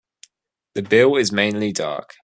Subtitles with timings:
[0.73, 2.15] The bill is mainly dark.